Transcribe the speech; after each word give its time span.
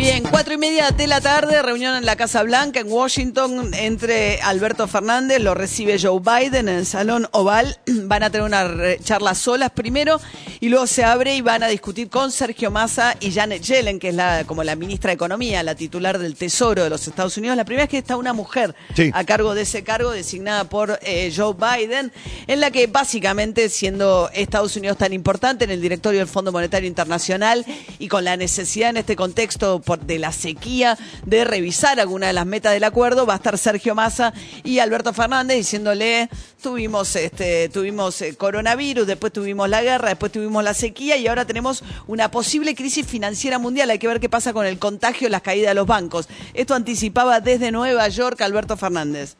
Bien, 0.00 0.22
cuatro 0.22 0.54
y 0.54 0.56
media 0.56 0.92
de 0.92 1.06
la 1.06 1.20
tarde, 1.20 1.60
reunión 1.60 1.94
en 1.94 2.06
la 2.06 2.16
Casa 2.16 2.42
Blanca 2.42 2.80
en 2.80 2.90
Washington 2.90 3.74
entre 3.74 4.40
Alberto 4.40 4.88
Fernández, 4.88 5.40
lo 5.42 5.52
recibe 5.54 5.98
Joe 6.00 6.20
Biden 6.20 6.70
en 6.70 6.76
el 6.76 6.86
Salón 6.86 7.28
Oval. 7.32 7.76
Van 8.04 8.22
a 8.22 8.30
tener 8.30 8.46
una 8.46 8.64
re- 8.66 8.98
charla 9.04 9.34
solas 9.34 9.70
primero 9.72 10.18
y 10.58 10.70
luego 10.70 10.86
se 10.86 11.04
abre 11.04 11.34
y 11.36 11.42
van 11.42 11.62
a 11.62 11.68
discutir 11.68 12.08
con 12.08 12.32
Sergio 12.32 12.70
Massa 12.70 13.14
y 13.20 13.30
Janet 13.30 13.62
Yellen, 13.62 13.98
que 13.98 14.08
es 14.08 14.14
la 14.14 14.44
como 14.46 14.64
la 14.64 14.74
ministra 14.74 15.08
de 15.10 15.16
Economía, 15.16 15.62
la 15.62 15.74
titular 15.74 16.18
del 16.18 16.34
Tesoro 16.34 16.82
de 16.82 16.88
los 16.90 17.06
Estados 17.06 17.36
Unidos. 17.36 17.56
La 17.58 17.66
primera 17.66 17.84
vez 17.84 17.90
que 17.90 17.98
está 17.98 18.16
una 18.16 18.32
mujer 18.32 18.74
Sí. 18.96 19.10
a 19.12 19.24
cargo 19.24 19.54
de 19.54 19.62
ese 19.62 19.84
cargo, 19.84 20.12
designada 20.12 20.64
por 20.64 20.98
eh, 21.02 21.30
Joe 21.36 21.54
Biden, 21.54 22.10
en 22.46 22.60
la 22.60 22.70
que 22.70 22.86
básicamente, 22.86 23.68
siendo 23.68 24.30
Estados 24.32 24.74
Unidos 24.76 24.96
tan 24.96 25.12
importante 25.12 25.64
en 25.64 25.70
el 25.70 25.82
directorio 25.82 26.20
del 26.20 26.28
Fondo 26.28 26.52
Monetario 26.52 26.88
Internacional 26.88 27.66
y 27.98 28.08
con 28.08 28.24
la 28.24 28.38
necesidad 28.38 28.88
en 28.90 28.96
este 28.96 29.14
contexto 29.14 29.80
de 29.98 30.18
la 30.18 30.32
sequía 30.32 30.98
de 31.24 31.44
revisar 31.44 32.00
alguna 32.00 32.28
de 32.28 32.32
las 32.32 32.46
metas 32.46 32.72
del 32.72 32.84
acuerdo, 32.84 33.26
va 33.26 33.34
a 33.34 33.36
estar 33.36 33.58
Sergio 33.58 33.94
Massa 33.94 34.32
y 34.62 34.78
Alberto 34.78 35.12
Fernández 35.12 35.56
diciéndole, 35.56 36.28
tuvimos, 36.62 37.16
este, 37.16 37.68
tuvimos 37.68 38.20
eh, 38.22 38.36
coronavirus, 38.36 39.06
después 39.06 39.32
tuvimos 39.32 39.68
la 39.68 39.82
guerra, 39.82 40.10
después 40.10 40.32
tuvimos 40.32 40.62
la 40.62 40.74
sequía 40.74 41.16
y 41.16 41.26
ahora 41.26 41.44
tenemos 41.44 41.82
una 42.06 42.30
posible 42.30 42.74
crisis 42.74 43.06
financiera 43.06 43.58
mundial. 43.58 43.90
Hay 43.90 43.98
que 43.98 44.08
ver 44.08 44.20
qué 44.20 44.28
pasa 44.28 44.52
con 44.52 44.66
el 44.66 44.78
contagio 44.78 45.28
las 45.28 45.42
caídas 45.42 45.70
de 45.70 45.74
los 45.74 45.86
bancos. 45.86 46.28
Esto 46.54 46.74
anticipaba 46.74 47.40
desde 47.40 47.70
Nueva 47.70 48.08
York 48.08 48.40
Alberto 48.42 48.76
Fernández. 48.76 49.36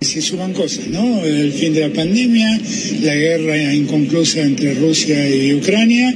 Se 0.00 0.20
suman 0.20 0.52
cosas, 0.52 0.88
¿no? 0.88 1.24
El 1.24 1.52
fin 1.52 1.72
de 1.72 1.80
la 1.80 1.92
pandemia, 1.92 2.60
la 3.02 3.14
guerra 3.14 3.74
inconclusa 3.74 4.42
entre 4.42 4.74
Rusia 4.74 5.28
y 5.28 5.54
Ucrania 5.54 6.14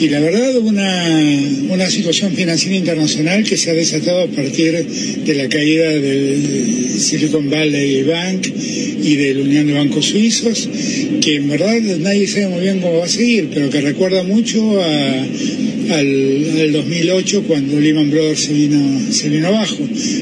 y 0.00 0.08
la 0.08 0.20
verdad 0.20 0.56
una, 0.58 1.06
una 1.68 1.90
situación 1.90 2.32
financiera 2.32 2.76
internacional 2.76 3.44
que 3.44 3.56
se 3.58 3.70
ha 3.70 3.74
desatado 3.74 4.22
a 4.22 4.26
partir 4.28 4.72
de 4.82 5.34
la 5.34 5.48
caída 5.48 5.90
del 5.90 6.88
Silicon 6.98 7.50
Valley 7.50 8.02
Bank 8.04 8.46
y 9.02 9.16
de 9.16 9.34
la 9.34 9.42
Unión 9.42 9.66
de 9.66 9.72
Bancos 9.74 10.06
Suizos, 10.06 10.68
que 11.20 11.36
en 11.36 11.48
verdad 11.48 11.78
nadie 12.00 12.26
sabe 12.26 12.48
muy 12.48 12.60
bien 12.60 12.80
cómo 12.80 12.98
va 12.98 13.04
a 13.04 13.08
seguir, 13.08 13.48
pero 13.52 13.68
que 13.68 13.80
recuerda 13.80 14.22
mucho 14.22 14.82
a, 14.82 15.26
al, 15.90 16.60
al 16.60 16.72
2008 16.72 17.44
cuando 17.46 17.80
Lehman 17.80 18.10
Brothers 18.10 18.40
se 18.40 18.52
vino, 18.52 19.12
se 19.12 19.28
vino 19.28 19.48
abajo. 19.48 19.78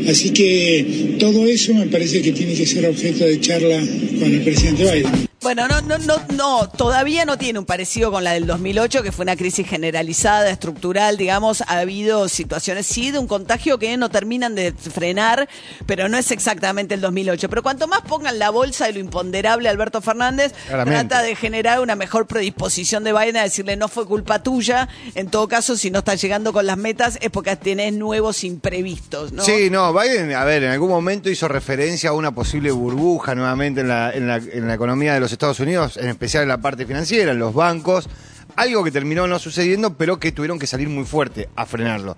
Así 0.08 0.30
que 0.30 1.16
todo 1.18 1.46
eso 1.46 1.74
me 1.74 1.86
parece 1.86 2.22
que 2.22 2.32
tiene 2.32 2.54
que 2.54 2.66
ser 2.66 2.86
objeto 2.86 3.24
de 3.24 3.40
charla 3.40 3.82
con 4.18 4.32
el 4.32 4.40
presidente 4.42 4.84
Biden. 4.84 5.27
Bueno, 5.48 5.66
no, 5.66 5.80
no, 5.80 5.96
no, 5.96 6.16
no, 6.34 6.68
todavía 6.68 7.24
no 7.24 7.38
tiene 7.38 7.58
un 7.58 7.64
parecido 7.64 8.12
con 8.12 8.22
la 8.22 8.32
del 8.32 8.46
2008, 8.46 9.02
que 9.02 9.12
fue 9.12 9.22
una 9.22 9.34
crisis 9.34 9.66
generalizada, 9.66 10.50
estructural, 10.50 11.16
digamos, 11.16 11.62
ha 11.62 11.78
habido 11.78 12.28
situaciones, 12.28 12.86
sí, 12.86 13.12
de 13.12 13.18
un 13.18 13.26
contagio 13.26 13.78
que 13.78 13.96
no 13.96 14.10
terminan 14.10 14.54
de 14.54 14.74
frenar, 14.74 15.48
pero 15.86 16.10
no 16.10 16.18
es 16.18 16.32
exactamente 16.32 16.92
el 16.92 17.00
2008. 17.00 17.48
Pero 17.48 17.62
cuanto 17.62 17.88
más 17.88 18.02
pongan 18.02 18.38
la 18.38 18.50
bolsa 18.50 18.88
de 18.88 18.92
lo 18.92 18.98
imponderable 18.98 19.70
Alberto 19.70 20.02
Fernández, 20.02 20.52
Claramente. 20.66 21.08
trata 21.08 21.22
de 21.22 21.34
generar 21.34 21.80
una 21.80 21.96
mejor 21.96 22.26
predisposición 22.26 23.02
de 23.02 23.14
Biden 23.14 23.38
a 23.38 23.42
decirle 23.44 23.74
no 23.78 23.88
fue 23.88 24.04
culpa 24.04 24.42
tuya, 24.42 24.90
en 25.14 25.30
todo 25.30 25.48
caso, 25.48 25.78
si 25.78 25.90
no 25.90 26.00
estás 26.00 26.20
llegando 26.20 26.52
con 26.52 26.66
las 26.66 26.76
metas 26.76 27.16
es 27.22 27.30
porque 27.30 27.56
tenés 27.56 27.94
nuevos 27.94 28.44
imprevistos, 28.44 29.32
¿no? 29.32 29.42
Sí, 29.42 29.70
no, 29.70 29.94
Biden, 29.94 30.34
a 30.34 30.44
ver, 30.44 30.64
en 30.64 30.72
algún 30.72 30.90
momento 30.90 31.30
hizo 31.30 31.48
referencia 31.48 32.10
a 32.10 32.12
una 32.12 32.34
posible 32.34 32.70
burbuja 32.70 33.34
nuevamente 33.34 33.80
en 33.80 33.88
la, 33.88 34.12
en 34.12 34.26
la, 34.28 34.36
en 34.36 34.68
la 34.68 34.74
economía 34.74 35.14
de 35.14 35.20
los 35.20 35.37
Estados 35.38 35.60
Unidos, 35.60 35.96
en 35.96 36.08
especial 36.08 36.42
en 36.42 36.48
la 36.48 36.58
parte 36.58 36.84
financiera, 36.84 37.30
en 37.30 37.38
los 37.38 37.54
bancos, 37.54 38.08
algo 38.56 38.82
que 38.82 38.90
terminó 38.90 39.28
no 39.28 39.38
sucediendo, 39.38 39.94
pero 39.94 40.18
que 40.18 40.32
tuvieron 40.32 40.58
que 40.58 40.66
salir 40.66 40.88
muy 40.88 41.04
fuerte 41.04 41.48
a 41.54 41.64
frenarlo. 41.64 42.16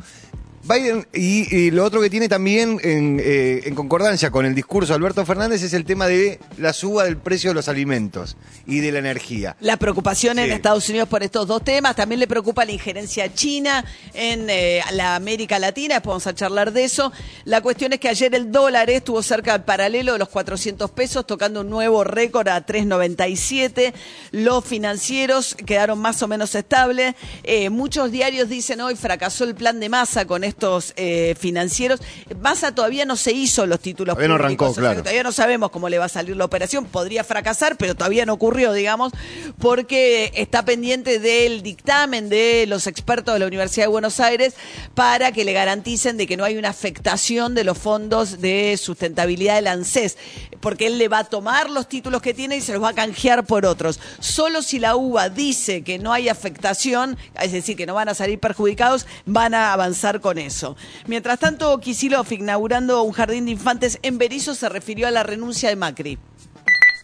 Biden, 0.63 1.07
y, 1.15 1.55
y 1.57 1.71
lo 1.71 1.85
otro 1.85 2.01
que 2.03 2.11
tiene 2.11 2.29
también 2.29 2.79
en, 2.83 3.19
eh, 3.23 3.63
en 3.65 3.75
concordancia 3.75 4.31
con 4.31 4.45
el 4.45 4.55
discurso 4.55 4.93
de 4.93 4.97
Alberto 4.97 5.25
Fernández 5.25 5.63
es 5.63 5.73
el 5.73 5.85
tema 5.87 6.07
de 6.07 6.39
la 6.59 6.73
suba 6.75 7.05
del 7.05 7.17
precio 7.17 7.51
de 7.51 7.55
los 7.55 7.69
alimentos 7.69 8.37
y 8.67 8.81
de 8.81 8.93
la 8.93 8.99
energía. 8.99 9.57
La 9.61 9.79
preocupación 9.79 10.39
en 10.39 10.47
Sí. 10.47 10.53
Estados 10.53 10.89
Unidos 10.91 11.09
por 11.09 11.23
estos 11.23 11.47
dos 11.47 11.65
temas, 11.65 11.97
también 11.97 12.19
le 12.21 12.27
preocupa 12.27 12.65
la 12.65 12.73
injerencia 12.73 13.33
china 13.33 13.85
en 14.13 14.49
eh, 14.51 14.83
la 14.93 15.17
América 15.17 15.59
Latina, 15.59 15.95
después 15.95 16.11
vamos 16.13 16.27
a 16.27 16.35
charlar 16.35 16.73
de 16.73 16.85
eso. 16.85 17.11
La 17.45 17.63
cuestión 17.63 17.93
es 17.95 18.01
que 18.01 18.09
ayer 18.11 18.35
el 18.35 18.53
dólar 18.53 18.91
estuvo 18.91 19.23
cerca 19.23 19.55
al 19.55 19.65
paralelo 19.65 20.13
de 20.13 20.19
los 20.19 20.29
400 20.29 20.91
pesos, 20.91 21.27
tocando 21.27 21.63
un 21.63 21.71
nuevo 21.71 22.05
récord 22.05 22.49
a 22.49 22.65
3.97. 22.67 23.93
Los 24.33 24.65
financieros 24.65 25.55
quedaron 25.55 25.99
más 25.99 26.23
o 26.23 26.29
menos 26.29 26.55
estables. 26.55 27.15
Eh, 27.45 27.71
muchos 27.71 28.11
diarios 28.13 28.49
dicen 28.49 28.81
hoy 28.83 28.95
fracasó 28.97 29.45
el 29.45 29.55
plan 29.55 29.81
de 29.81 29.89
masa 29.89 30.27
con 30.27 30.45
estos 30.51 30.93
eh, 30.97 31.35
financieros. 31.39 32.01
Massa 32.41 32.75
todavía 32.75 33.05
no 33.05 33.17
se 33.17 33.33
hizo 33.33 33.67
los 33.67 33.81
títulos 33.81 34.15
Todavía 34.15 34.29
no 34.29 34.35
arrancó, 34.35 34.75
claro. 34.75 35.01
Todavía 35.01 35.23
no 35.23 35.33
sabemos 35.33 35.71
cómo 35.71 35.89
le 35.89 35.99
va 35.99 36.05
a 36.05 36.09
salir 36.09 36.37
la 36.37 36.45
operación. 36.45 36.85
Podría 36.85 37.25
fracasar, 37.25 37.77
pero 37.77 37.95
todavía 37.95 38.27
no 38.27 38.35
ocurrió, 38.35 38.73
digamos, 38.73 39.13
porque 39.59 40.33
está 40.35 40.65
pendiente 40.65 41.19
del 41.19 41.63
dictamen 41.63 42.29
de 42.29 42.67
los 42.67 42.87
expertos 42.87 43.35
de 43.35 43.41
la 43.41 43.47
Universidad 43.47 43.85
de 43.85 43.89
Buenos 43.89 44.21
Aires 44.21 44.55
para 44.95 45.33
que 45.33 45.45
le 45.45 45.53
garanticen 45.53 46.17
de 46.17 46.27
que 46.27 46.37
no 46.37 46.45
hay 46.45 46.57
una 46.57 46.69
afectación 46.69 47.55
de 47.55 47.65
los 47.65 47.79
fondos 47.79 48.41
de 48.41 48.77
sustentabilidad 48.77 49.57
del 49.57 49.67
ANSES, 49.67 50.19
porque 50.61 50.87
él 50.87 50.99
le 50.99 51.09
va 51.09 51.21
a 51.21 51.25
tomar 51.25 51.71
los 51.71 51.89
títulos 51.89 52.23
que 52.23 52.35
tiene 52.35 52.57
y 52.57 52.61
se 52.61 52.73
los 52.73 52.83
va 52.83 52.91
a 52.91 52.95
canjear 52.95 53.45
por 53.45 53.67
otros. 53.67 54.01
Solo 54.19 54.63
si 54.63 54.79
la 54.79 54.97
UBA 54.97 55.29
dice 55.31 55.83
que 55.83 55.99
no 55.99 56.13
hay 56.13 56.29
afectación, 56.29 57.17
es 57.41 57.53
decir, 57.53 57.77
que 57.77 57.87
no 57.87 57.95
van 57.95 58.09
a 58.09 58.15
salir 58.15 58.39
perjudicados, 58.39 59.07
van 59.27 59.55
a 59.55 59.73
avanzar 59.73 60.21
con 60.21 60.39
eso. 60.41 60.77
Mientras 61.07 61.39
tanto, 61.39 61.79
Kisilov, 61.79 62.33
inaugurando 62.33 63.03
un 63.03 63.13
jardín 63.13 63.45
de 63.45 63.53
infantes 63.53 63.99
en 64.03 64.19
Berizo, 64.19 64.55
se 64.55 64.69
refirió 64.69 65.07
a 65.07 65.11
la 65.11 65.23
renuncia 65.23 65.69
de 65.69 65.77
Macri. 65.77 66.19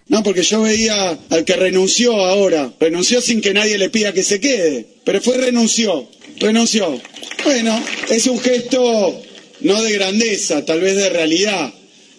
No, 0.08 0.22
porque 0.22 0.42
yo 0.42 0.62
veía 0.62 1.18
al 1.30 1.44
que 1.44 1.56
renunció 1.56 2.14
ahora. 2.14 2.72
Renunció 2.78 3.20
sin 3.20 3.40
que 3.40 3.54
nadie 3.54 3.76
le 3.76 3.90
pida 3.90 4.12
que 4.12 4.22
se 4.22 4.40
quede. 4.40 4.86
Pero 5.04 5.20
fue 5.20 5.36
renunció. 5.36 6.08
Renunció. 6.38 7.00
Bueno, 7.44 7.82
es 8.08 8.26
un 8.26 8.38
gesto 8.38 9.22
no 9.60 9.82
de 9.82 9.92
grandeza, 9.92 10.64
tal 10.64 10.80
vez 10.80 10.96
de 10.96 11.08
realidad. 11.08 11.72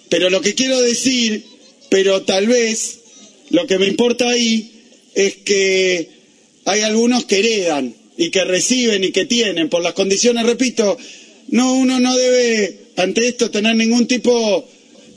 Pero 0.10 0.30
lo 0.30 0.42
que 0.42 0.56
quiero 0.56 0.82
decir, 0.82 1.46
pero 1.90 2.24
tal 2.24 2.48
vez 2.48 3.00
lo 3.50 3.68
que 3.68 3.78
me 3.78 3.88
importa 3.88 4.28
ahí 4.28 4.72
es 5.16 5.36
que 5.38 6.10
hay 6.66 6.82
algunos 6.82 7.26
que 7.26 7.40
heredan 7.40 7.96
y 8.18 8.30
que 8.30 8.44
reciben 8.44 9.04
y 9.04 9.12
que 9.12 9.26
tienen 9.26 9.70
por 9.70 9.82
las 9.82 9.94
condiciones, 9.94 10.46
repito, 10.46 10.98
no 11.50 11.74
uno 11.74 12.00
no 12.00 12.16
debe 12.18 12.88
ante 12.98 13.28
esto 13.28 13.52
tener 13.52 13.76
ningún 13.76 14.08
tipo 14.08 14.68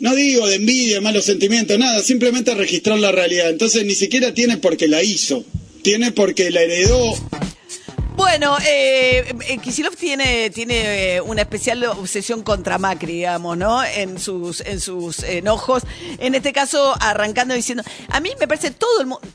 no 0.01 0.15
digo 0.15 0.49
de 0.49 0.57
envidia, 0.57 1.01
malos 1.01 1.27
sentimientos, 1.27 1.79
nada, 1.79 2.03
simplemente 2.03 2.55
registrar 2.55 2.99
la 2.99 3.13
realidad. 3.13 3.51
Entonces 3.51 3.85
ni 3.85 3.95
siquiera 3.95 4.33
tiene 4.33 4.57
porque 4.57 4.89
la 4.89 5.03
hizo, 5.03 5.45
tiene 5.83 6.11
porque 6.11 6.51
la 6.51 6.63
heredó. 6.63 7.15
Bueno, 8.31 8.57
eh, 8.65 9.35
eh, 9.49 9.59
Kicillof 9.59 9.97
tiene, 9.97 10.51
tiene 10.51 11.17
eh, 11.17 11.21
una 11.21 11.43
especial 11.43 11.83
obsesión 11.87 12.45
contra 12.45 12.79
Macri, 12.79 13.15
digamos, 13.15 13.57
¿no? 13.59 13.83
En 13.83 14.21
sus, 14.21 14.61
en 14.61 14.79
sus 14.79 15.25
enojos. 15.25 15.83
En 16.19 16.37
este 16.37 16.53
caso, 16.53 16.95
arrancando 17.01 17.55
diciendo, 17.55 17.83
a 18.09 18.21
mí 18.21 18.31
me 18.39 18.47
parece 18.47 18.71
todo 18.71 19.01
el 19.01 19.09
mundo... 19.09 19.27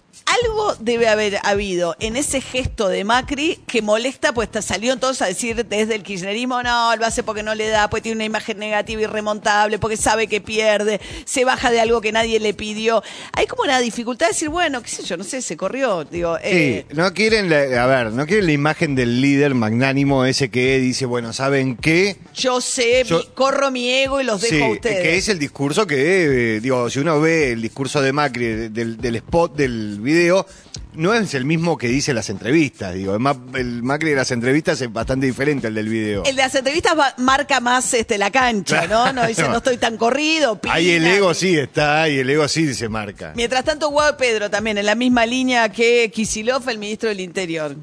Algo 0.44 0.76
debe 0.80 1.08
haber 1.08 1.38
habido 1.44 1.96
en 2.00 2.16
ese 2.16 2.42
gesto 2.42 2.88
de 2.88 3.04
Macri 3.04 3.60
que 3.68 3.84
molesta, 3.84 4.34
pues 4.34 4.50
salieron 4.62 5.00
todos 5.00 5.22
a 5.22 5.28
decir 5.28 5.68
desde 5.68 5.94
el 5.94 6.02
kirchnerismo, 6.02 6.64
no, 6.64 6.96
lo 6.96 7.06
hace 7.06 7.22
porque 7.22 7.44
no 7.44 7.54
le 7.54 7.68
da, 7.68 7.92
pues 7.92 8.02
tiene 8.02 8.16
una 8.16 8.26
imagen 8.26 8.58
negativa 8.58 9.04
irremontable, 9.04 9.78
porque 9.78 9.98
sabe 9.98 10.26
que 10.28 10.42
pierde, 10.42 11.00
se 11.26 11.46
baja 11.46 11.70
de 11.70 11.80
algo 11.80 12.02
que 12.02 12.12
nadie 12.12 12.40
le 12.40 12.56
pidió. 12.56 13.04
Hay 13.34 13.46
como 13.46 13.64
una 13.64 13.80
dificultad 13.80 14.26
de 14.26 14.34
decir, 14.34 14.50
bueno, 14.50 14.82
qué 14.82 14.90
sé 14.90 15.04
yo, 15.04 15.16
no 15.16 15.24
sé, 15.24 15.44
se 15.44 15.56
corrió, 15.56 16.04
digo... 16.06 16.38
eh, 16.42 16.86
Sí, 16.90 16.96
no 16.96 17.14
quieren, 17.14 17.48
la- 17.50 17.84
a 17.84 17.86
ver, 17.86 18.12
no 18.12 18.26
quieren 18.26 18.48
la 18.48 18.52
imagen 18.54 18.85
del 18.94 19.22
líder 19.22 19.56
magnánimo 19.56 20.26
ese 20.26 20.50
que 20.50 20.78
dice, 20.80 21.06
bueno, 21.08 21.34
¿saben 21.34 21.76
qué? 21.78 22.18
Yo 22.36 22.62
sé, 22.62 23.04
Yo- 23.06 23.20
mi- 23.20 23.26
corro 23.34 23.72
mi 23.72 23.90
ego 23.90 24.22
y 24.22 24.26
los 24.26 24.42
dejo 24.42 24.54
Sí, 24.56 24.62
a 24.62 24.68
ustedes. 24.68 25.02
que 25.02 25.18
es 25.18 25.30
el 25.30 25.40
discurso 25.40 25.88
que, 25.88 26.58
eh, 26.58 26.60
digo, 26.60 26.90
si 26.92 27.00
uno 27.00 27.20
ve 27.20 27.54
el 27.54 27.62
discurso 27.62 28.02
de 28.02 28.14
Macri 28.14 28.46
de- 28.46 28.70
del, 28.70 28.98
del 28.98 29.16
spot 29.16 29.56
del 29.56 30.00
video, 30.02 30.46
no 30.94 31.14
es 31.14 31.34
el 31.34 31.44
mismo 31.44 31.78
que 31.78 31.88
dice 31.90 32.14
las 32.14 32.30
entrevistas, 32.30 32.94
digo. 32.94 33.14
El, 33.14 33.20
Ma- 33.20 33.38
el 33.56 33.84
Macri 33.84 34.12
de 34.12 34.16
las 34.16 34.32
entrevistas 34.32 34.80
es 34.80 34.92
bastante 34.94 35.26
diferente 35.26 35.68
al 35.68 35.74
del 35.76 35.90
video. 35.90 36.24
El 36.24 36.36
de 36.38 36.42
las 36.42 36.56
entrevistas 36.56 36.98
va- 36.98 37.14
marca 37.18 37.60
más 37.60 37.94
este, 37.94 38.18
la 38.18 38.32
cancha, 38.32 38.88
¿no? 38.88 39.12
No 39.12 39.26
dice, 39.28 39.44
no 39.50 39.58
estoy 39.58 39.76
tan 39.78 39.98
corrido. 39.98 40.58
Ahí 40.70 40.92
el 40.92 41.04
pina". 41.04 41.16
ego 41.18 41.34
sí 41.34 41.58
está, 41.58 42.08
y 42.08 42.20
el 42.20 42.30
ego 42.30 42.48
sí 42.48 42.74
se 42.74 42.88
marca. 42.88 43.34
Mientras 43.36 43.66
tanto, 43.66 43.90
Guado 43.90 44.16
Pedro 44.16 44.50
también 44.50 44.78
en 44.78 44.86
la 44.86 44.96
misma 44.96 45.26
línea 45.26 45.68
que 45.70 46.10
Kisilov, 46.14 46.70
el 46.70 46.78
ministro 46.78 47.10
del 47.10 47.20
Interior. 47.20 47.76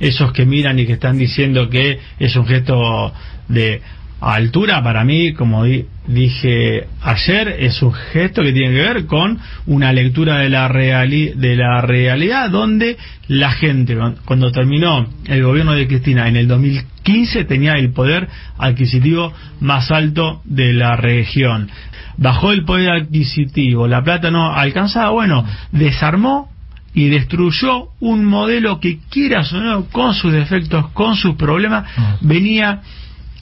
Esos 0.00 0.32
que 0.32 0.46
miran 0.46 0.78
y 0.78 0.86
que 0.86 0.94
están 0.94 1.18
diciendo 1.18 1.68
que 1.70 1.98
es 2.18 2.34
un 2.36 2.46
gesto 2.46 3.12
de 3.48 3.80
altura, 4.20 4.82
para 4.82 5.02
mí, 5.04 5.32
como 5.32 5.64
di- 5.64 5.86
dije 6.06 6.86
ayer, 7.02 7.56
es 7.60 7.80
un 7.82 7.92
gesto 7.92 8.42
que 8.42 8.52
tiene 8.52 8.74
que 8.74 8.82
ver 8.82 9.06
con 9.06 9.38
una 9.66 9.92
lectura 9.94 10.38
de 10.38 10.50
la, 10.50 10.68
reali- 10.68 11.32
de 11.34 11.56
la 11.56 11.80
realidad 11.80 12.50
donde 12.50 12.98
la 13.28 13.50
gente, 13.52 13.96
cu- 13.96 14.14
cuando 14.26 14.52
terminó 14.52 15.06
el 15.26 15.42
gobierno 15.42 15.72
de 15.72 15.86
Cristina 15.86 16.28
en 16.28 16.36
el 16.36 16.48
2015, 16.48 17.44
tenía 17.44 17.74
el 17.74 17.92
poder 17.92 18.28
adquisitivo 18.58 19.32
más 19.60 19.90
alto 19.90 20.42
de 20.44 20.74
la 20.74 20.96
región. 20.96 21.70
Bajó 22.18 22.52
el 22.52 22.64
poder 22.64 22.90
adquisitivo, 22.90 23.88
la 23.88 24.02
plata 24.02 24.30
no 24.30 24.52
alcanzaba, 24.54 25.10
bueno, 25.10 25.46
desarmó 25.72 26.50
y 26.94 27.08
destruyó 27.08 27.90
un 28.00 28.24
modelo 28.24 28.80
que 28.80 28.98
quieras 29.10 29.52
o 29.52 29.60
no, 29.60 29.84
con 29.86 30.14
sus 30.14 30.32
defectos, 30.32 30.90
con 30.90 31.14
sus 31.16 31.36
problemas, 31.36 31.88
venía 32.20 32.82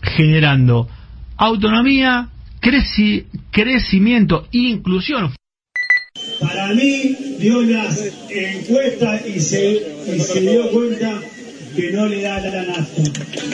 generando 0.03 0.89
autonomía, 1.37 2.29
creci- 2.61 3.25
crecimiento, 3.51 4.47
inclusión. 4.53 5.33
Para 6.41 6.75
mí 6.75 7.17
dio 7.39 7.63
las 7.63 7.99
encuestas 8.31 9.27
y 9.27 9.41
se, 9.41 9.83
y 10.17 10.21
se 10.21 10.41
dio 10.41 10.71
cuenta 10.71 11.21
que 11.79 11.93
no 11.93 12.07
le 12.07 12.23
da 12.23 12.41
la 12.41 12.63
nafta. 12.63 13.03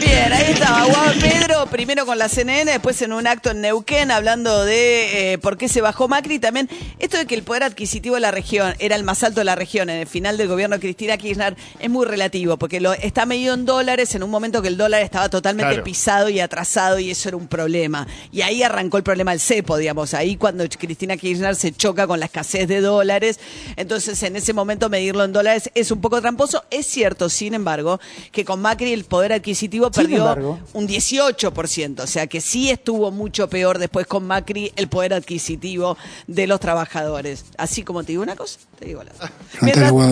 Bien, 0.01 0.33
ahí 0.33 0.53
estaba 0.53 0.85
Guado 0.87 1.13
Pedro, 1.21 1.67
primero 1.67 2.07
con 2.07 2.17
la 2.19 2.31
CNN, 2.31 2.71
después 2.73 3.03
en 3.03 3.13
un 3.13 3.27
acto 3.27 3.51
en 3.51 3.61
Neuquén 3.61 4.11
hablando 4.11 4.65
de 4.65 5.35
eh, 5.35 5.39
por 5.39 5.59
qué 5.59 5.69
se 5.69 5.83
bajó 5.83 6.09
Macri. 6.09 6.39
También 6.39 6.71
esto 6.99 7.19
de 7.19 7.27
que 7.27 7.35
el 7.35 7.43
poder 7.43 7.65
adquisitivo 7.65 8.15
de 8.15 8.23
la 8.23 8.31
región 8.31 8.75
era 8.79 8.97
el 8.97 9.05
más 9.05 9.23
alto 9.25 9.41
de 9.41 9.45
la 9.45 9.57
región 9.57 9.91
en 9.91 10.01
el 10.01 10.07
final 10.07 10.39
del 10.39 10.49
gobierno 10.49 10.77
de 10.77 10.81
Cristina 10.81 11.19
Kirchner 11.19 11.55
es 11.79 11.91
muy 11.91 12.07
relativo, 12.07 12.57
porque 12.57 12.81
lo, 12.81 12.95
está 12.95 13.27
medido 13.27 13.53
en 13.53 13.67
dólares 13.67 14.15
en 14.15 14.23
un 14.23 14.31
momento 14.31 14.63
que 14.63 14.69
el 14.69 14.79
dólar 14.79 15.03
estaba 15.03 15.29
totalmente 15.29 15.55
Claro. 15.75 15.85
pisado 15.85 16.29
y 16.31 16.41
atrasado 16.41 16.99
y 16.99 17.11
eso 17.11 17.29
era 17.29 17.37
un 17.37 17.47
problema. 17.47 18.07
Y 18.33 18.41
ahí 18.41 18.63
arrancó 18.63 18.97
el 18.97 19.03
problema 19.03 19.33
del 19.33 19.41
cepo, 19.41 19.77
digamos, 19.77 20.15
ahí 20.15 20.37
cuando 20.37 20.65
Cristina 20.69 21.19
Kirchner 21.19 21.57
se 21.57 21.73
choca 21.73 22.07
con 22.07 22.21
la 22.21 22.27
escasez 22.27 22.69
de 22.69 22.81
dólares. 22.81 23.39
Entonces, 23.77 24.23
en 24.23 24.37
ese 24.37 24.55
momento 24.55 24.89
medirlo 24.89 25.25
en 25.25 25.33
dólares 25.35 25.71
es 25.75 25.91
un 25.91 26.01
poco 26.01 26.23
tramposo. 26.23 26.65
Es 26.71 26.87
cierto, 26.87 27.29
sin 27.29 27.53
embargo, 27.53 28.01
que 28.33 28.45
con 28.45 28.61
Macri 28.61 28.93
el 28.93 29.05
poder 29.05 29.33
adquisitivo 29.33 29.87
Sin 29.87 30.05
perdió 30.05 30.19
embargo. 30.19 30.61
un 30.73 30.89
18%, 30.89 32.01
o 32.01 32.07
sea 32.07 32.27
que 32.27 32.41
sí 32.41 32.71
estuvo 32.71 33.11
mucho 33.11 33.49
peor 33.49 33.79
después 33.79 34.07
con 34.07 34.27
Macri 34.27 34.73
el 34.77 34.89
poder 34.89 35.15
adquisitivo 35.15 35.97
de 36.27 36.47
los 36.47 36.61
trabajadores. 36.61 37.45
Así 37.57 37.83
como 37.83 38.03
te 38.05 38.13
digo 38.13 38.23
una 38.23 38.37
cosa, 38.37 38.59
te 38.79 38.87
digo 38.87 39.03
la 39.03 39.13
otra. 39.13 39.33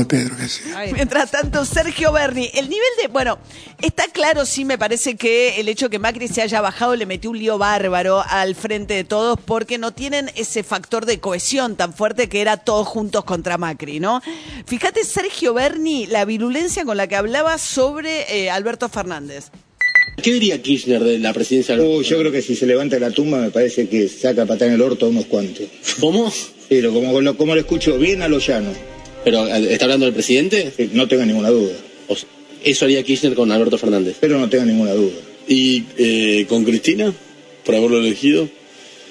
Pedro 0.07 0.37
que 0.37 0.49
sí. 0.49 0.63
Mientras 0.93 1.31
tanto, 1.31 1.65
Sergio 1.65 2.13
Berni, 2.13 2.51
el 2.55 2.69
nivel 2.69 2.89
de. 3.01 3.09
Bueno, 3.09 3.39
está 3.81 4.05
claro, 4.09 4.45
sí, 4.47 4.65
me 4.65 4.79
parece 4.79 5.17
que 5.17 5.61
el 5.61 5.69
hecho 5.69 5.91
que 5.91 5.99
Macri 5.99 6.29
se 6.29 6.43
haya 6.43 6.61
bajado 6.61 6.97
le 6.97 7.07
metió 7.07 7.31
un 7.31 7.39
lío 7.39 7.59
bárbaro 7.59 8.23
al 8.29 8.55
frente 8.55 8.95
de 8.95 9.05
todos 9.05 9.39
porque 9.45 9.79
no 9.79 9.93
tienen 9.93 10.31
ese 10.35 10.63
factor 10.63 11.07
de 11.07 11.21
cohesión 11.21 11.77
tan 11.77 11.93
fuerte 11.93 12.29
que 12.29 12.41
era 12.41 12.57
todos 12.57 12.87
juntos 12.87 13.25
contra 13.25 13.59
Macri, 13.59 14.01
¿no? 14.01 14.21
Fíjate, 14.67 15.05
Sergio 15.05 15.55
Berni, 15.55 16.07
la 16.07 16.25
virulencia 16.25 16.85
con 16.85 16.97
la 16.97 17.07
que 17.07 17.17
hablaba 17.17 17.59
sobre 17.59 17.92
eh, 18.01 18.51
Alberto 18.51 18.89
Fernández. 18.89 19.47
¿Qué 20.23 20.33
diría 20.33 20.61
Kirchner 20.61 21.03
de 21.03 21.19
la 21.19 21.33
presidencia? 21.33 21.75
Uh, 21.81 22.03
yo 22.03 22.19
creo 22.19 22.31
que 22.33 22.43
si 22.43 22.55
se 22.55 22.67
levanta 22.67 22.99
la 22.99 23.11
tumba 23.11 23.39
me 23.39 23.51
parece 23.51 23.89
que 23.89 24.09
saca 24.09 24.45
patada 24.47 24.67
en 24.69 24.75
el 24.75 24.83
orto 24.83 25.07
a 25.07 25.09
unos 25.09 25.27
cuantos. 25.27 25.67
¿Cómo? 26.01 26.33
Pero 26.69 26.93
como 26.93 27.21
lo, 27.21 27.37
como 27.37 27.55
lo 27.55 27.61
escucho 27.61 27.99
bien 27.99 28.23
a 28.23 28.29
lo 28.29 28.39
llano. 28.39 28.71
¿Pero 29.25 29.47
eh, 29.47 29.73
está 29.73 29.87
hablando 29.87 30.07
del 30.07 30.15
presidente? 30.15 30.73
Sí, 30.77 30.91
No 30.93 31.09
tenga 31.09 31.25
ninguna 31.25 31.51
duda. 31.51 31.73
O 32.09 32.17
sea, 32.17 32.29
eso 32.65 32.85
haría 32.85 33.03
Kirchner 33.03 33.35
con 33.35 33.51
Alberto 33.51 33.79
Fernández. 33.79 34.17
Pero 34.21 34.39
no 34.39 34.49
tenga 34.49 34.65
ninguna 34.65 34.93
duda. 34.93 35.15
¿Y 35.49 35.85
eh, 35.99 36.47
con 36.49 36.65
Cristina? 36.65 37.13
¿Por 37.65 37.75
haberlo 37.75 37.99
elegido? 37.99 38.49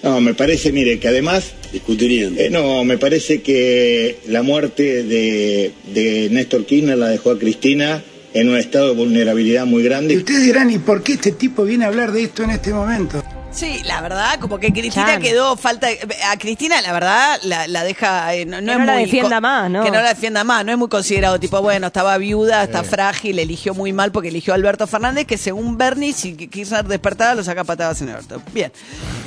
No, 0.03 0.19
me 0.21 0.33
parece, 0.33 0.71
mire, 0.71 0.99
que 0.99 1.07
además... 1.07 1.51
Discutirían. 1.71 2.35
eh, 2.37 2.49
no, 2.49 2.83
me 2.83 2.97
parece 2.97 3.41
que 3.41 4.17
la 4.27 4.41
muerte 4.43 5.03
de, 5.03 5.71
de 5.93 6.29
Néstor 6.29 6.65
Kirchner 6.65 6.97
la 6.97 7.09
dejó 7.09 7.31
a 7.31 7.39
Cristina 7.39 8.03
en 8.33 8.49
un 8.49 8.57
estado 8.57 8.89
de 8.89 8.95
vulnerabilidad 8.95 9.65
muy 9.65 9.81
Y 9.81 9.85
grande. 9.85 10.17
ustedes 10.17 10.43
dirán, 10.43 10.69
¿y 10.71 10.77
por 10.77 11.03
qué 11.03 11.13
este 11.13 11.31
tipo 11.31 11.63
viene 11.63 11.85
a 11.85 11.89
hablar 11.89 12.11
de 12.11 12.23
esto 12.23 12.43
en 12.43 12.51
este 12.51 12.73
momento? 12.73 13.23
Sí, 13.51 13.81
la 13.83 13.99
verdad, 14.01 14.39
como 14.39 14.59
que 14.59 14.71
Cristina 14.71 15.19
quedó 15.19 15.57
falta. 15.57 15.87
A 16.31 16.37
Cristina, 16.37 16.81
la 16.81 16.93
verdad, 16.93 17.37
la, 17.43 17.67
la 17.67 17.83
deja. 17.83 18.33
eh, 18.33 18.45
no, 18.45 18.61
no 18.61 18.67
Que 18.67 18.71
es 18.73 18.79
no 18.79 18.85
la 18.85 18.93
muy 18.93 19.03
defienda 19.03 19.41
más, 19.41 19.69
¿no? 19.69 19.83
Que 19.83 19.91
no 19.91 20.01
la 20.01 20.09
defienda 20.09 20.43
más. 20.43 20.63
No 20.65 20.71
es 20.71 20.77
muy 20.77 20.87
considerado, 20.87 21.39
tipo, 21.39 21.61
bueno, 21.61 21.87
estaba 21.87 22.17
viuda, 22.17 22.63
está 22.63 22.83
frágil, 22.83 23.39
eligió 23.39 23.73
muy 23.73 23.91
mal 23.91 24.11
porque 24.11 24.29
eligió 24.29 24.53
a 24.53 24.55
Alberto 24.55 24.87
Fernández, 24.87 25.25
que 25.27 25.37
según 25.37 25.77
Bernie, 25.77 26.13
si 26.13 26.35
Kirchner 26.35 26.85
despertaba, 26.85 27.35
lo 27.35 27.43
saca 27.43 27.63
patadas 27.63 28.01
en 28.01 28.09
el 28.09 28.15
orto. 28.15 28.41
Bien. 28.53 28.71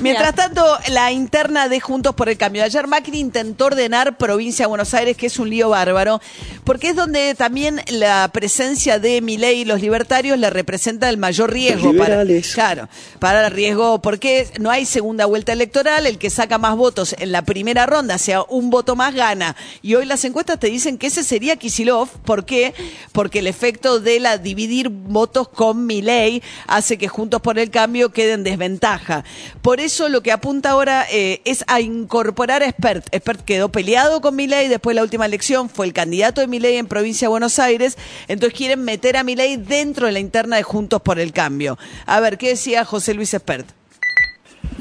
Mientras 0.01 0.33
tanto, 0.35 0.65
la 0.89 1.11
interna 1.11 1.69
de 1.69 1.79
Juntos 1.79 2.15
por 2.15 2.27
el 2.27 2.37
Cambio. 2.37 2.63
Ayer 2.63 2.87
Macri 2.87 3.19
intentó 3.19 3.65
ordenar 3.65 4.17
provincia 4.17 4.63
de 4.63 4.69
Buenos 4.69 4.93
Aires, 4.95 5.15
que 5.15 5.27
es 5.27 5.37
un 5.39 5.49
lío 5.49 5.69
bárbaro, 5.69 6.19
porque 6.63 6.89
es 6.89 6.95
donde 6.95 7.35
también 7.35 7.79
la 7.89 8.27
presencia 8.33 8.99
de 8.99 9.21
Milei 9.21 9.61
y 9.61 9.65
los 9.65 9.81
libertarios 9.81 10.37
le 10.39 10.49
representa 10.49 11.09
el 11.09 11.17
mayor 11.17 11.51
riesgo. 11.53 11.95
para, 11.95 12.23
claro, 12.53 12.89
para 13.19 13.45
el 13.45 13.51
riesgo, 13.53 14.01
porque 14.15 14.47
no 14.61 14.71
hay 14.71 14.85
segunda 14.85 15.25
vuelta 15.25 15.51
electoral, 15.51 16.07
el 16.07 16.17
que 16.17 16.29
saca 16.29 16.57
más 16.57 16.77
votos 16.77 17.13
en 17.19 17.33
la 17.33 17.41
primera 17.41 17.85
ronda, 17.85 18.17
sea 18.17 18.43
un 18.43 18.69
voto 18.69 18.95
más, 18.95 19.13
gana. 19.13 19.57
Y 19.81 19.95
hoy 19.95 20.05
las 20.05 20.23
encuestas 20.23 20.57
te 20.57 20.67
dicen 20.67 20.97
que 20.97 21.07
ese 21.07 21.21
sería 21.21 21.57
Kisilov. 21.57 22.07
¿Por 22.23 22.45
qué? 22.45 22.73
Porque 23.11 23.39
el 23.39 23.47
efecto 23.47 23.99
de 23.99 24.21
la 24.21 24.37
dividir 24.37 24.87
votos 24.87 25.49
con 25.49 25.85
Milei 25.85 26.41
hace 26.65 26.97
que 26.97 27.09
Juntos 27.09 27.41
por 27.41 27.59
el 27.59 27.69
Cambio 27.71 28.13
quede 28.13 28.31
en 28.31 28.45
desventaja. 28.45 29.25
Por 29.61 29.81
eso 29.81 30.07
lo 30.07 30.23
que 30.23 30.31
apunta 30.31 30.69
ahora 30.69 31.05
eh, 31.11 31.41
es 31.43 31.65
a 31.67 31.81
incorporar 31.81 32.63
a 32.63 32.67
Expert. 32.67 33.13
Expert 33.13 33.43
quedó 33.43 33.67
peleado 33.67 34.21
con 34.21 34.37
Milei 34.37 34.69
después 34.69 34.93
de 34.93 35.01
la 35.01 35.03
última 35.03 35.25
elección, 35.25 35.69
fue 35.69 35.87
el 35.87 35.91
candidato 35.91 36.39
de 36.39 36.47
Milei 36.47 36.77
en 36.77 36.87
provincia 36.87 37.25
de 37.25 37.31
Buenos 37.31 37.59
Aires, 37.59 37.97
entonces 38.29 38.57
quieren 38.57 38.81
meter 38.85 39.17
a 39.17 39.23
Milei 39.23 39.57
dentro 39.57 40.05
de 40.05 40.13
la 40.13 40.19
interna 40.19 40.55
de 40.55 40.63
Juntos 40.63 41.01
por 41.01 41.19
el 41.19 41.33
Cambio. 41.33 41.77
A 42.05 42.21
ver, 42.21 42.37
¿qué 42.37 42.47
decía 42.47 42.85
José 42.85 43.13
Luis 43.13 43.33
Expert? 43.33 43.67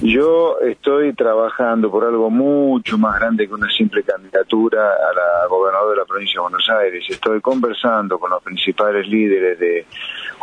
Yo 0.02 0.58
estoy 0.60 1.14
trabajando 1.14 1.90
por 1.90 2.04
algo 2.04 2.30
mucho 2.30 2.98
más 2.98 3.18
grande 3.18 3.46
que 3.46 3.54
una 3.54 3.70
simple 3.70 4.02
candidatura 4.02 4.80
a 4.80 5.14
la 5.14 5.46
gobernadora 5.48 5.92
de 5.92 5.96
la 5.98 6.04
provincia 6.04 6.34
de 6.34 6.42
Buenos 6.42 6.68
Aires. 6.68 7.04
Estoy 7.08 7.40
conversando 7.40 8.18
con 8.18 8.30
los 8.30 8.42
principales 8.42 9.06
líderes 9.08 9.58
de 9.58 9.86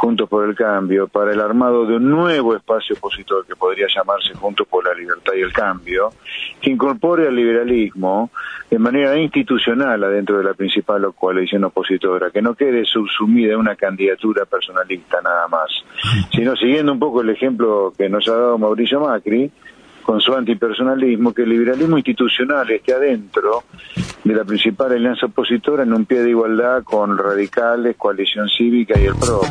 Juntos 0.01 0.27
por 0.27 0.49
el 0.49 0.55
Cambio 0.55 1.07
para 1.07 1.31
el 1.31 1.39
armado 1.39 1.85
de 1.85 1.97
un 1.97 2.09
nuevo 2.09 2.55
espacio 2.55 2.95
opositor 2.95 3.45
que 3.45 3.55
podría 3.55 3.85
llamarse 3.85 4.33
Juntos 4.33 4.67
por 4.67 4.83
la 4.83 4.95
Libertad 4.95 5.33
y 5.37 5.41
el 5.41 5.53
Cambio, 5.53 6.09
que 6.59 6.71
incorpore 6.71 7.27
al 7.27 7.35
liberalismo 7.35 8.31
de 8.71 8.79
manera 8.79 9.15
institucional 9.15 10.03
adentro 10.03 10.39
de 10.39 10.43
la 10.43 10.55
principal 10.55 11.13
coalición 11.13 11.65
opositora, 11.65 12.31
que 12.31 12.41
no 12.41 12.55
quede 12.55 12.83
subsumida 12.83 13.53
en 13.53 13.59
una 13.59 13.75
candidatura 13.75 14.45
personalista 14.45 15.21
nada 15.21 15.47
más, 15.47 15.69
sino 16.31 16.55
siguiendo 16.55 16.93
un 16.93 16.99
poco 16.99 17.21
el 17.21 17.29
ejemplo 17.29 17.93
que 17.95 18.09
nos 18.09 18.27
ha 18.27 18.31
dado 18.31 18.57
Mauricio 18.57 19.01
Macri, 19.01 19.51
con 20.01 20.19
su 20.19 20.33
antipersonalismo, 20.33 21.31
que 21.31 21.43
el 21.43 21.49
liberalismo 21.49 21.95
institucional 21.97 22.67
esté 22.71 22.93
adentro 22.93 23.65
de 24.23 24.33
la 24.33 24.43
principal 24.45 24.93
alianza 24.93 25.27
opositora 25.27 25.83
en 25.83 25.93
un 25.93 26.05
pie 26.05 26.23
de 26.23 26.31
igualdad 26.31 26.81
con 26.83 27.15
radicales, 27.19 27.95
coalición 27.97 28.49
cívica 28.49 28.99
y 28.99 29.05
el 29.05 29.13
PRO. 29.13 29.41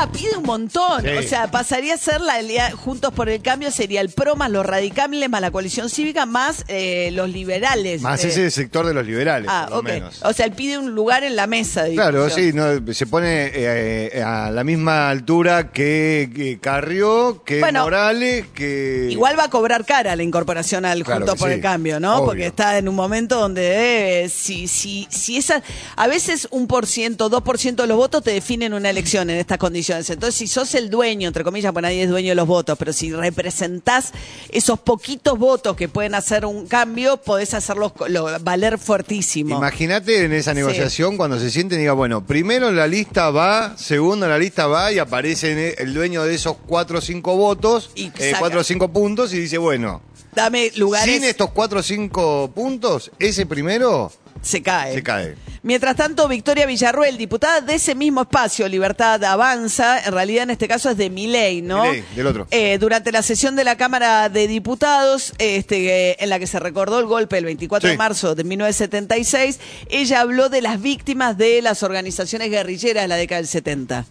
Ah, 0.00 0.08
pide 0.12 0.36
un 0.36 0.44
montón. 0.44 1.02
Sí. 1.02 1.08
O 1.18 1.22
sea, 1.22 1.50
pasaría 1.50 1.94
a 1.94 1.98
ser 1.98 2.20
la 2.20 2.34
alia- 2.34 2.70
Juntos 2.72 3.12
por 3.12 3.28
el 3.28 3.42
Cambio, 3.42 3.70
sería 3.72 4.00
el 4.00 4.10
PRO 4.10 4.36
más 4.36 4.48
los 4.50 4.64
radicales, 4.64 5.28
más 5.28 5.40
la 5.40 5.50
coalición 5.50 5.90
cívica, 5.90 6.24
más 6.24 6.64
eh, 6.68 7.10
los 7.12 7.28
liberales. 7.28 8.00
Más 8.02 8.24
Eh, 8.24 8.28
ese 8.28 8.50
sector 8.52 8.86
de 8.86 8.94
los 8.94 9.04
liberales, 9.04 9.48
Ah, 9.52 9.66
por 9.68 9.78
lo 9.78 9.82
menos. 9.82 10.20
O 10.22 10.32
sea, 10.32 10.46
él 10.46 10.52
pide 10.52 10.78
un 10.78 10.94
lugar 10.94 11.24
en 11.24 11.34
la 11.34 11.46
mesa. 11.48 11.82
de 11.84 11.94
Claro, 11.94 12.30
sí, 12.30 12.52
no, 12.52 12.64
se 12.94 13.06
pone 13.06 13.50
eh, 13.54 14.22
a 14.22 14.50
la 14.52 14.62
misma 14.62 15.10
altura 15.10 15.72
que, 15.72 16.30
que 16.34 16.58
Carrió, 16.60 17.42
que 17.44 17.58
Bueno, 17.60 17.82
Morales, 17.82 18.46
que... 18.54 19.08
Igual 19.10 19.36
va 19.38 19.44
a 19.44 19.50
cobrar 19.50 19.84
cara 19.84 20.14
la 20.14 20.22
incorporación 20.22 20.84
al 20.84 21.02
Claro 21.02 21.20
Juntos 21.20 21.38
por 21.40 21.48
sí, 21.48 21.54
el 21.56 21.60
Cambio, 21.60 21.98
¿no? 21.98 22.16
obvio. 22.18 22.26
Porque 22.26 22.46
está 22.46 22.78
en 22.78 22.88
un 22.88 22.94
momento 22.94 23.40
donde 23.40 24.30
si, 24.32 24.68
si, 24.68 25.08
si 25.10 25.38
esa, 25.38 25.62
a 25.96 26.06
veces 26.06 26.46
un 26.52 26.66
por 26.68 26.86
ciento, 26.86 27.28
dos 27.28 27.42
por 27.42 27.58
ciento 27.58 27.82
de 27.82 27.88
los 27.88 27.96
votos 27.96 28.22
te 28.22 28.30
definen 28.32 28.74
una 28.74 28.90
elección 28.90 29.28
en 29.30 29.38
estas 29.38 29.58
condiciones. 29.58 29.87
Entonces, 29.90 30.34
si 30.34 30.46
sos 30.46 30.74
el 30.74 30.90
dueño, 30.90 31.28
entre 31.28 31.44
comillas, 31.44 31.72
pues 31.72 31.82
nadie 31.82 32.02
es 32.02 32.10
dueño 32.10 32.30
de 32.30 32.34
los 32.34 32.46
votos, 32.46 32.76
pero 32.78 32.92
si 32.92 33.12
representás 33.12 34.12
esos 34.50 34.78
poquitos 34.78 35.38
votos 35.38 35.76
que 35.76 35.88
pueden 35.88 36.14
hacer 36.14 36.44
un 36.44 36.66
cambio, 36.66 37.16
podés 37.16 37.54
hacerlos 37.54 37.92
lo- 38.08 38.38
valer 38.40 38.78
fuertísimo. 38.78 39.56
Imagínate 39.56 40.24
en 40.24 40.32
esa 40.32 40.50
Sí. 40.52 40.56
negociación 40.56 41.16
cuando 41.16 41.38
se 41.38 41.50
sienten 41.50 41.78
y 41.78 41.82
diga, 41.82 41.92
bueno, 41.94 42.24
primero 42.26 42.68
en 42.68 42.76
la 42.76 42.86
lista 42.86 43.30
va, 43.30 43.76
segundo 43.78 44.26
en 44.26 44.30
la 44.32 44.38
lista 44.38 44.66
va 44.66 44.92
y 44.92 44.98
aparece 44.98 45.74
el 45.78 45.94
dueño 45.94 46.24
de 46.24 46.34
esos 46.34 46.56
cuatro 46.66 46.98
o 46.98 47.00
cinco 47.00 47.36
votos, 47.36 47.90
eh, 47.96 48.10
saca. 48.16 48.38
cuatro 48.40 48.60
o 48.60 48.64
cinco 48.64 48.88
puntos 48.92 49.32
y 49.32 49.38
dice, 49.40 49.58
bueno, 49.58 50.02
Dame 50.34 50.70
lugares. 50.76 51.12
sin 51.14 51.24
estos 51.24 51.50
cuatro 51.50 51.80
o 51.80 51.82
cinco 51.82 52.50
puntos, 52.54 53.10
ese 53.18 53.46
primero 53.46 54.12
se 54.42 54.62
cae. 54.62 54.94
se 54.94 55.02
cae. 55.02 55.34
Mientras 55.62 55.96
tanto, 55.96 56.28
Victoria 56.28 56.66
Villarruel, 56.66 57.18
diputada 57.18 57.60
de 57.60 57.74
ese 57.74 57.94
mismo 57.94 58.22
espacio, 58.22 58.68
Libertad 58.68 59.22
Avanza, 59.24 60.02
en 60.04 60.12
realidad 60.12 60.44
en 60.44 60.50
este 60.50 60.68
caso 60.68 60.90
es 60.90 60.96
de 60.96 61.10
Miley, 61.10 61.62
¿no? 61.62 61.84
Milei, 61.84 62.04
del 62.14 62.26
otro. 62.26 62.46
Eh, 62.50 62.78
durante 62.78 63.12
la 63.12 63.22
sesión 63.22 63.56
de 63.56 63.64
la 63.64 63.76
Cámara 63.76 64.28
de 64.28 64.46
Diputados, 64.46 65.32
este, 65.38 66.10
eh, 66.10 66.16
en 66.20 66.30
la 66.30 66.38
que 66.38 66.46
se 66.46 66.60
recordó 66.60 66.98
el 67.00 67.06
golpe 67.06 67.38
el 67.38 67.44
24 67.44 67.90
de 67.90 67.96
marzo 67.96 68.34
de 68.34 68.44
1976, 68.44 69.58
ella 69.90 70.20
habló 70.20 70.48
de 70.48 70.62
las 70.62 70.80
víctimas 70.80 71.36
de 71.36 71.60
las 71.60 71.82
organizaciones 71.82 72.50
guerrilleras 72.50 73.04
de 73.04 73.08
la 73.08 73.16
década 73.16 73.40
del 73.40 73.48
70. 73.48 74.06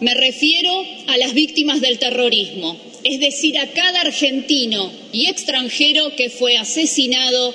Me 0.00 0.12
refiero 0.12 0.70
a 1.08 1.16
las 1.18 1.34
víctimas 1.34 1.80
del 1.80 1.98
terrorismo, 2.00 2.76
es 3.04 3.20
decir, 3.20 3.56
a 3.58 3.70
cada 3.70 4.00
argentino 4.00 4.90
y 5.12 5.26
extranjero 5.26 6.16
que 6.16 6.30
fue 6.30 6.56
asesinado, 6.56 7.54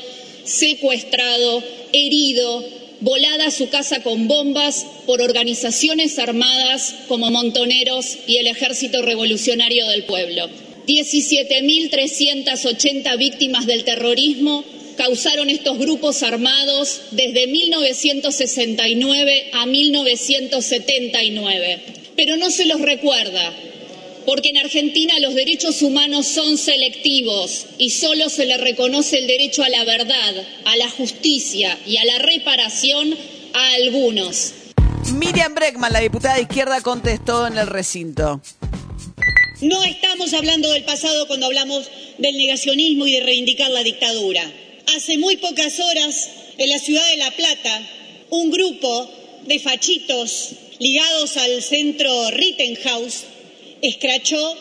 secuestrado, 0.50 1.64
herido, 1.94 2.66
volada 3.02 3.48
a 3.48 3.52
su 3.52 3.70
casa 3.70 4.04
con 4.04 4.28
bombas 4.28 4.86
por 5.06 5.22
organizaciones 5.22 6.20
armadas 6.20 6.94
como 7.08 7.32
Montoneros 7.32 8.18
y 8.28 8.36
el 8.38 8.48
Ejército 8.48 9.02
Revolucionario 9.02 9.88
del 9.88 10.04
Pueblo. 10.04 10.50
17.380 10.88 13.18
víctimas 13.18 13.66
del 13.68 13.84
terrorismo 13.84 14.64
causaron 14.98 15.50
estos 15.50 15.78
grupos 15.78 16.24
armados 16.24 17.02
desde 17.12 17.48
1969 17.48 19.52
a 19.54 19.66
1979. 19.66 21.80
Pero 22.18 22.36
no 22.36 22.52
se 22.52 22.66
los 22.66 22.82
recuerda, 22.82 23.56
porque 24.26 24.50
en 24.50 24.58
Argentina 24.58 25.14
los 25.20 25.36
derechos 25.36 25.82
humanos 25.82 26.28
son 26.28 26.58
selectivos 26.58 27.66
y 27.78 27.92
solo 27.92 28.30
se 28.30 28.46
le 28.46 28.58
reconoce 28.58 29.18
el 29.18 29.28
derecho 29.28 29.64
a 29.64 29.70
la 29.70 29.84
verdad, 29.84 30.48
a 30.66 30.76
la 30.78 30.90
justicia 30.90 31.78
y 31.86 31.98
a 31.98 32.06
la 32.06 32.20
reparación 32.20 33.18
a 33.54 33.74
algunos. 33.74 34.54
Miriam 35.14 35.56
Breckman, 35.56 35.92
la 35.92 36.00
diputada 36.00 36.36
de 36.36 36.44
izquierda, 36.44 36.82
contestó 36.82 37.48
en 37.48 37.58
el 37.58 37.68
recinto. 37.68 38.42
No 39.62 39.84
estamos 39.84 40.34
hablando 40.34 40.72
del 40.72 40.84
pasado 40.84 41.28
cuando 41.28 41.48
hablamos 41.48 41.90
del 42.18 42.38
negacionismo 42.38 43.08
y 43.08 43.14
de 43.14 43.22
reivindicar 43.22 43.70
la 43.72 43.84
dictadura. 43.84 44.44
Hace 44.96 45.18
muy 45.18 45.38
pocas 45.38 45.80
horas, 45.80 46.30
en 46.58 46.70
la 46.70 46.80
ciudad 46.80 47.06
de 47.10 47.18
La 47.18 47.32
Plata, 47.32 47.82
un 48.30 48.52
grupo 48.52 49.10
de 49.46 49.60
fachitos 49.60 50.52
ligados 50.80 51.38
al 51.38 51.62
centro 51.62 52.32
Rittenhouse 52.32 53.26
escrachó 53.82 54.58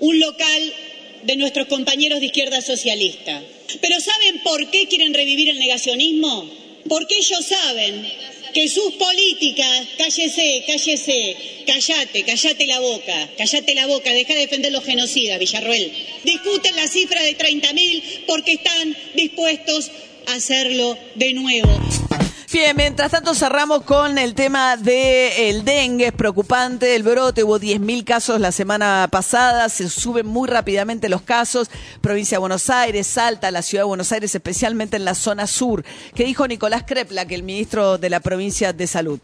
un 0.00 0.18
local 0.18 0.74
de 1.22 1.36
nuestros 1.36 1.66
compañeros 1.66 2.20
de 2.20 2.26
izquierda 2.26 2.60
socialista. 2.60 3.42
Pero 3.80 4.00
¿saben 4.00 4.40
por 4.42 4.70
qué 4.70 4.88
quieren 4.88 5.14
revivir 5.14 5.50
el 5.50 5.58
negacionismo? 5.58 6.50
Porque 6.88 7.18
ellos 7.18 7.44
saben 7.44 8.06
que 8.52 8.68
sus 8.68 8.94
políticas, 8.94 9.86
cállese, 9.96 10.64
cállese, 10.66 11.36
cállate, 11.66 12.24
cállate 12.24 12.66
la 12.66 12.80
boca, 12.80 13.30
cállate 13.36 13.74
la 13.74 13.86
boca, 13.86 14.12
deja 14.12 14.34
de 14.34 14.40
defender 14.40 14.72
los 14.72 14.84
genocidas, 14.84 15.38
Villarroel. 15.38 15.92
Discuten 16.24 16.74
la 16.76 16.88
cifra 16.88 17.22
de 17.22 17.36
30.000 17.36 18.02
porque 18.26 18.54
están 18.54 18.96
dispuestos 19.14 19.90
a 20.26 20.34
hacerlo 20.34 20.98
de 21.14 21.32
nuevo. 21.34 22.09
Bien, 22.52 22.76
mientras 22.76 23.12
tanto 23.12 23.32
cerramos 23.34 23.82
con 23.82 24.18
el 24.18 24.34
tema 24.34 24.76
del 24.76 25.64
dengue, 25.64 26.08
es 26.08 26.12
preocupante 26.12 26.96
el 26.96 27.04
brote, 27.04 27.44
hubo 27.44 27.60
10.000 27.60 28.04
casos 28.04 28.40
la 28.40 28.50
semana 28.50 29.06
pasada, 29.08 29.68
se 29.68 29.88
suben 29.88 30.26
muy 30.26 30.48
rápidamente 30.48 31.08
los 31.08 31.22
casos, 31.22 31.70
provincia 32.00 32.38
de 32.38 32.40
Buenos 32.40 32.68
Aires, 32.68 33.06
Salta, 33.06 33.52
la 33.52 33.62
ciudad 33.62 33.84
de 33.84 33.88
Buenos 33.88 34.10
Aires, 34.10 34.34
especialmente 34.34 34.96
en 34.96 35.04
la 35.04 35.14
zona 35.14 35.46
sur. 35.46 35.84
¿Qué 36.16 36.24
dijo 36.24 36.48
Nicolás 36.48 36.82
Krepla, 36.82 37.24
que 37.24 37.36
el 37.36 37.44
ministro 37.44 37.98
de 37.98 38.10
la 38.10 38.18
provincia 38.18 38.72
de 38.72 38.88
Salud? 38.88 39.20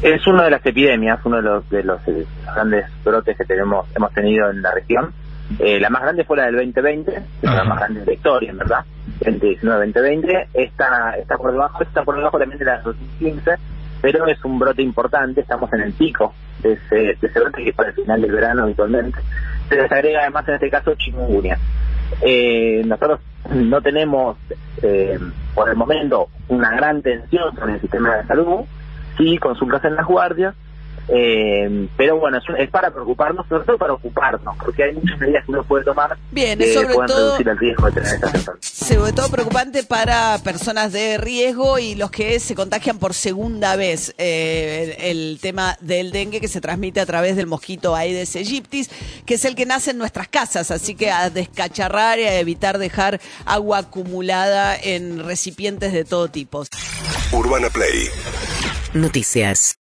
Es 0.00 0.26
una 0.26 0.44
de 0.44 0.50
las 0.50 0.64
epidemias, 0.64 1.20
uno 1.24 1.36
de 1.36 1.42
los, 1.42 1.68
de 1.68 1.84
los 1.84 2.00
eh, 2.08 2.26
grandes 2.54 2.86
brotes 3.04 3.36
que 3.36 3.44
tenemos 3.44 3.86
hemos 3.94 4.12
tenido 4.14 4.48
en 4.48 4.62
la 4.62 4.72
región. 4.72 5.12
Eh, 5.58 5.78
la 5.78 5.90
más 5.90 6.02
grande 6.02 6.24
fue 6.24 6.36
la 6.36 6.46
del 6.46 6.56
2020, 6.56 7.12
que 7.40 7.46
la 7.46 7.64
más 7.64 7.78
grande 7.78 8.00
de 8.00 8.06
la 8.06 8.12
historia, 8.12 8.50
en 8.50 8.58
verdad. 8.58 8.84
2019-2020. 9.20 10.48
Esta 10.54 11.16
está 11.16 11.36
por 11.36 11.52
debajo, 11.52 11.82
está 11.82 12.02
por 12.02 12.16
debajo 12.16 12.38
también 12.38 12.58
de 12.58 12.64
la 12.64 12.76
del 12.76 12.84
2015, 12.84 13.50
pero 14.00 14.26
es 14.26 14.44
un 14.44 14.58
brote 14.58 14.82
importante. 14.82 15.40
Estamos 15.40 15.72
en 15.72 15.80
el 15.82 15.92
pico 15.92 16.34
de 16.60 16.72
ese, 16.72 16.96
de 16.96 17.18
ese 17.20 17.40
brote 17.40 17.62
que 17.62 17.70
es 17.70 17.76
para 17.76 17.90
el 17.90 17.94
final 17.94 18.20
del 18.20 18.32
verano 18.32 18.62
habitualmente. 18.64 19.18
Se 19.68 19.76
les 19.76 19.90
agrega 19.90 20.20
además 20.22 20.48
en 20.48 20.54
este 20.54 20.70
caso 20.70 20.94
chikungunya. 20.94 21.58
Eh, 22.20 22.82
nosotros 22.84 23.20
no 23.50 23.80
tenemos 23.80 24.36
eh, 24.82 25.18
por 25.54 25.68
el 25.68 25.76
momento 25.76 26.28
una 26.48 26.70
gran 26.76 27.02
tensión 27.02 27.54
sobre 27.54 27.74
el 27.74 27.80
sistema 27.80 28.16
de 28.16 28.26
salud, 28.26 28.64
sí 29.16 29.38
consultas 29.38 29.84
en 29.84 29.96
las 29.96 30.06
guardias, 30.06 30.54
eh, 31.08 31.88
pero 31.96 32.18
bueno, 32.18 32.38
es, 32.58 32.70
para 32.70 32.90
preocuparnos, 32.90 33.46
sobre 33.48 33.64
todo 33.64 33.78
para 33.78 33.92
ocuparnos, 33.94 34.56
porque 34.64 34.84
hay 34.84 34.94
muchas 34.94 35.18
medidas 35.18 35.44
que 35.44 35.50
uno 35.52 35.64
puede 35.64 35.84
tomar 35.84 36.16
Bien, 36.30 36.58
que 36.58 36.72
sobre 36.74 36.94
pueden 36.94 37.08
todo- 37.08 37.26
reducir 37.36 37.48
el 37.48 37.58
riesgo 37.58 37.86
de 37.86 37.92
tener 37.92 38.14
estas 38.14 38.34
enfermedades. 38.34 38.66
Sobre 38.74 39.12
todo 39.12 39.28
preocupante 39.30 39.84
para 39.84 40.38
personas 40.44 40.92
de 40.92 41.16
riesgo 41.18 41.78
y 41.78 41.94
los 41.94 42.10
que 42.10 42.38
se 42.40 42.54
contagian 42.54 42.98
por 42.98 43.14
segunda 43.14 43.76
vez. 43.76 44.14
Eh, 44.18 44.96
el, 45.00 45.16
el 45.34 45.38
tema 45.40 45.76
del 45.80 46.10
dengue 46.12 46.40
que 46.40 46.48
se 46.48 46.60
transmite 46.60 47.00
a 47.00 47.06
través 47.06 47.36
del 47.36 47.46
mosquito 47.46 47.94
Aedes 47.94 48.34
aegyptis, 48.36 48.90
que 49.26 49.34
es 49.34 49.44
el 49.44 49.54
que 49.54 49.66
nace 49.66 49.92
en 49.92 49.98
nuestras 49.98 50.28
casas. 50.28 50.70
Así 50.70 50.94
que 50.94 51.10
a 51.10 51.30
descacharrar 51.30 52.18
y 52.18 52.24
a 52.24 52.38
evitar 52.38 52.78
dejar 52.78 53.20
agua 53.46 53.78
acumulada 53.78 54.76
en 54.76 55.24
recipientes 55.24 55.92
de 55.92 56.04
todo 56.04 56.28
tipo. 56.28 56.64
Urbana 57.32 57.68
Play 57.70 58.08
Noticias. 58.92 59.72